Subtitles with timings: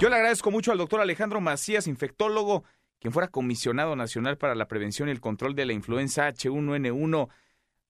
[0.00, 2.64] Yo le agradezco mucho al doctor Alejandro Macías, infectólogo,
[2.98, 7.28] quien fuera comisionado nacional para la prevención y el control de la influenza H1N1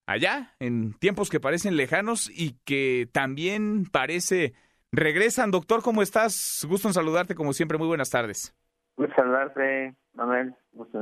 [0.05, 4.53] allá, en tiempos que parecen lejanos y que también parece
[4.91, 5.51] regresan.
[5.51, 6.65] Doctor, ¿cómo estás?
[6.69, 7.77] Gusto en saludarte, como siempre.
[7.77, 8.53] Muy buenas tardes.
[8.97, 10.55] Gusto saludarte, Manuel.
[10.73, 10.99] Gusto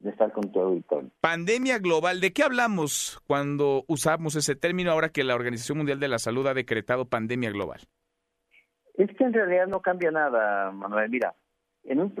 [0.00, 1.10] de estar con tu auditorio.
[1.20, 2.20] Pandemia global.
[2.20, 6.46] ¿De qué hablamos cuando usamos ese término ahora que la Organización Mundial de la Salud
[6.46, 7.80] ha decretado pandemia global?
[8.94, 11.10] Es que en realidad no cambia nada, Manuel.
[11.10, 11.34] Mira,
[11.84, 12.12] en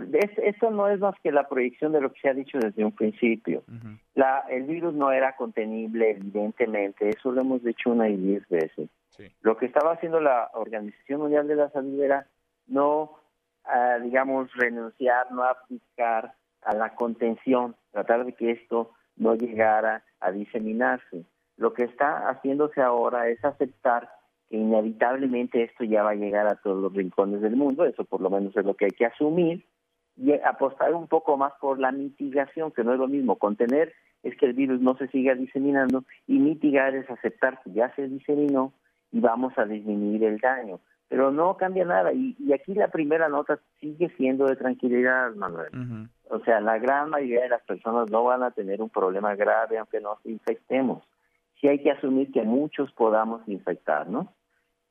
[0.42, 2.92] esto no es más que la proyección de lo que se ha dicho desde un
[2.92, 3.62] principio.
[4.14, 8.90] la, el virus no era contenible, evidentemente, eso lo hemos dicho una y diez veces.
[9.42, 12.26] Lo que estaba haciendo la Organización Mundial de la Salud era
[12.66, 13.12] no,
[13.64, 20.32] ah, digamos, renunciar, no aplicar a la contención, tratar de que esto no llegara a
[20.32, 21.24] diseminarse.
[21.56, 24.10] Lo que está haciéndose ahora es aceptar
[24.56, 28.30] inevitablemente esto ya va a llegar a todos los rincones del mundo, eso por lo
[28.30, 29.64] menos es lo que hay que asumir,
[30.16, 33.36] y apostar un poco más por la mitigación, que no es lo mismo.
[33.36, 37.94] Contener es que el virus no se siga diseminando y mitigar es aceptar que ya
[37.94, 38.72] se diseminó
[39.10, 40.80] y vamos a disminuir el daño.
[41.08, 46.08] Pero no cambia nada y, aquí la primera nota sigue siendo de tranquilidad, Manuel.
[46.30, 49.78] O sea, la gran mayoría de las personas no van a tener un problema grave
[49.78, 51.02] aunque nos infectemos.
[51.60, 54.32] Sí hay que asumir que muchos podamos infectar, ¿no?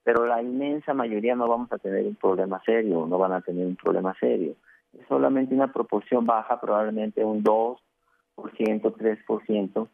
[0.03, 3.65] Pero la inmensa mayoría no vamos a tener un problema serio, no van a tener
[3.67, 4.55] un problema serio.
[4.97, 7.77] Es solamente una proporción baja, probablemente un 2%,
[8.37, 9.87] 3%,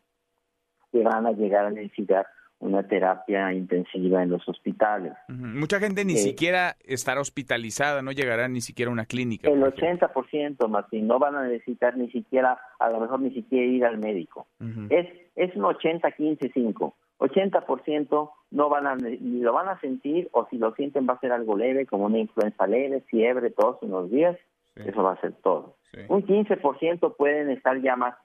[0.92, 2.28] que van a llegar a necesitar
[2.60, 5.14] una terapia intensiva en los hospitales.
[5.28, 9.50] Mucha gente ni eh, siquiera estará hospitalizada, no llegará ni siquiera a una clínica.
[9.50, 13.86] El 80%, Martín, no van a necesitar ni siquiera, a lo mejor ni siquiera ir
[13.86, 14.48] al médico.
[14.90, 16.94] Es es un 80-15-5.
[17.20, 21.20] 80% no van a, ni lo van a sentir o si lo sienten va a
[21.20, 24.38] ser algo leve, como una influenza leve, fiebre, todos unos días,
[24.76, 25.76] eso va a ser todo.
[26.10, 28.16] Un 15% pueden estar ya más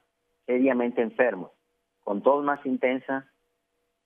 [0.46, 1.50] seriamente enfermos,
[2.02, 3.26] con tos más intensa,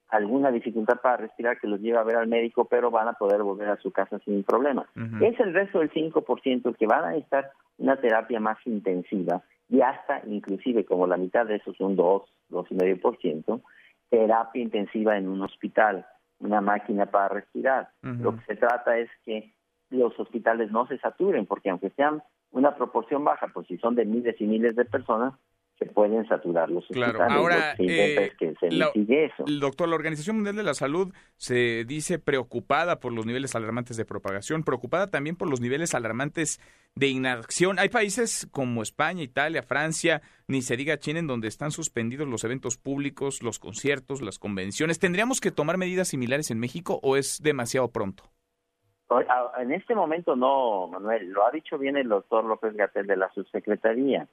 [0.09, 3.43] alguna dificultad para respirar que los lleva a ver al médico, pero van a poder
[3.43, 4.87] volver a su casa sin problemas.
[5.21, 10.21] Es el resto del 5% que van a necesitar una terapia más intensiva y hasta
[10.25, 13.61] inclusive como la mitad de esos un 2, 2,5%,
[14.09, 16.05] terapia intensiva en un hospital,
[16.39, 17.89] una máquina para respirar.
[18.01, 19.53] Lo que se trata es que
[19.89, 24.05] los hospitales no se saturen, porque aunque sean una proporción baja, pues si son de
[24.05, 25.33] miles y miles de personas,
[25.77, 27.21] se pueden saturar los claro.
[27.29, 29.45] Ahora, eh, que se eso.
[29.45, 33.95] El doctor, la Organización Mundial de la Salud se dice preocupada por los niveles alarmantes
[33.97, 36.59] de propagación, preocupada también por los niveles alarmantes
[36.95, 37.77] de inacción.
[37.77, 42.43] Hay países como España, Italia, Francia, ni se diga China, en donde están suspendidos los
[42.43, 44.99] eventos públicos, los conciertos, las convenciones.
[44.99, 48.23] ¿Tendríamos que tomar medidas similares en México o es demasiado pronto?
[49.57, 51.29] En este momento no, Manuel.
[51.29, 54.27] Lo ha dicho bien el doctor López Gatel de la subsecretaría.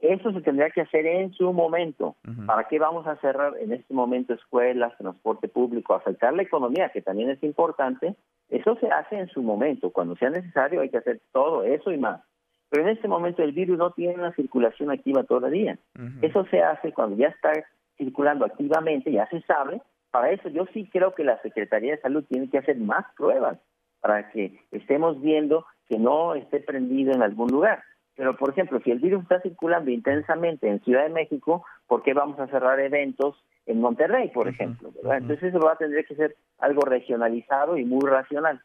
[0.00, 2.14] Eso se tendría que hacer en su momento.
[2.46, 7.02] ¿Para qué vamos a cerrar en este momento escuelas, transporte público, afectar la economía, que
[7.02, 8.14] también es importante?
[8.48, 9.90] Eso se hace en su momento.
[9.90, 12.22] Cuando sea necesario hay que hacer todo eso y más.
[12.70, 15.78] Pero en este momento el virus no tiene una circulación activa todavía.
[16.22, 17.52] Eso se hace cuando ya está
[17.96, 19.82] circulando activamente, ya se sabe.
[20.10, 23.58] Para eso yo sí creo que la Secretaría de Salud tiene que hacer más pruebas
[24.00, 27.82] para que estemos viendo que no esté prendido en algún lugar.
[28.18, 32.14] Pero, por ejemplo, si el virus está circulando intensamente en Ciudad de México, ¿por qué
[32.14, 34.92] vamos a cerrar eventos en Monterrey, por ejemplo?
[35.04, 38.60] Entonces eso va a tener que ser algo regionalizado y muy racional.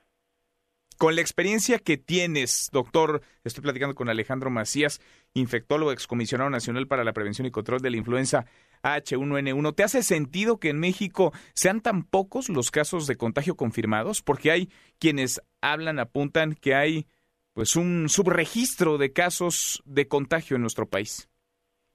[0.98, 5.02] Con la experiencia que tienes, doctor, estoy platicando con Alejandro Macías,
[5.36, 8.46] infectólogo excomisionado nacional para la prevención y control de la influenza
[8.82, 9.76] H1N1.
[9.76, 14.24] ¿Te hace sentido que en México sean tan pocos los casos de contagio confirmados?
[14.24, 17.06] Porque hay quienes hablan, apuntan que hay
[17.54, 21.30] pues un subregistro de casos de contagio en nuestro país?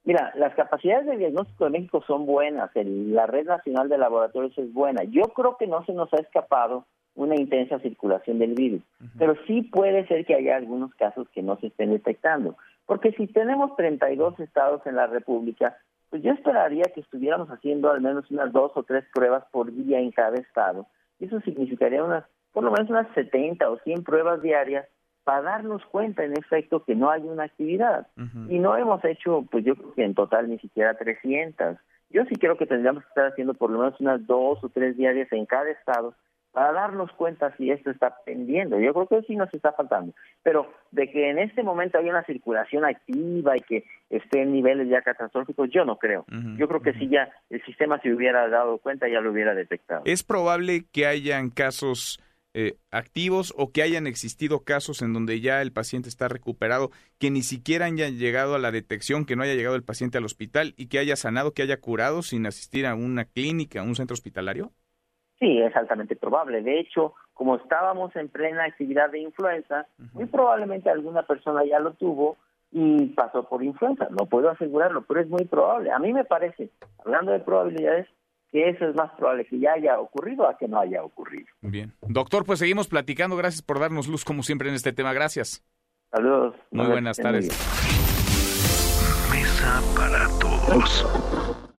[0.04, 4.72] Mira, las capacidades de diagnóstico de México son buenas, la red nacional de laboratorios es
[4.72, 5.04] buena.
[5.04, 8.80] Yo creo que no se nos ha escapado una intensa circulación del virus,
[9.18, 12.56] pero sí puede ser que haya algunos casos que no se estén detectando,
[12.86, 15.76] porque si tenemos 32 estados en la República,
[16.10, 19.98] pues yo esperaría que estuviéramos haciendo al menos unas dos o tres pruebas por día
[19.98, 20.86] en cada estado.
[21.18, 24.86] Eso significaría unas, por lo menos unas 70 o 100 pruebas diarias
[25.28, 28.06] para darnos cuenta, en efecto, que no hay una actividad.
[28.48, 31.76] Y no hemos hecho, pues yo creo que en total ni siquiera 300.
[32.08, 34.96] Yo sí creo que tendríamos que estar haciendo por lo menos unas dos o tres
[34.96, 36.14] diarias en cada estado
[36.50, 38.80] para darnos cuenta si esto está pendiendo.
[38.80, 40.14] Yo creo que sí nos está faltando.
[40.42, 44.88] Pero de que en este momento hay una circulación activa y que esté en niveles
[44.88, 46.24] ya catastróficos, yo no creo.
[46.56, 50.00] yo creo que si ya el sistema se hubiera dado cuenta, ya lo hubiera detectado.
[50.06, 52.18] Es probable que hayan casos
[52.60, 56.90] eh, activos o que hayan existido casos en donde ya el paciente está recuperado,
[57.20, 60.24] que ni siquiera hayan llegado a la detección, que no haya llegado el paciente al
[60.24, 63.94] hospital y que haya sanado, que haya curado sin asistir a una clínica, a un
[63.94, 64.72] centro hospitalario?
[65.38, 66.60] Sí, es altamente probable.
[66.62, 71.92] De hecho, como estábamos en plena actividad de influenza, muy probablemente alguna persona ya lo
[71.92, 72.38] tuvo
[72.72, 74.08] y pasó por influenza.
[74.10, 75.92] No puedo asegurarlo, pero es muy probable.
[75.92, 76.70] A mí me parece,
[77.04, 78.08] hablando de probabilidades,
[78.50, 81.46] que eso es más probable que ya haya ocurrido a que no haya ocurrido.
[81.60, 81.92] Bien.
[82.02, 83.36] Doctor, pues seguimos platicando.
[83.36, 85.12] Gracias por darnos luz como siempre en este tema.
[85.12, 85.64] Gracias.
[86.10, 86.54] Saludos.
[86.70, 87.48] Muy buenas tardes.
[89.30, 91.68] Mesa para todos.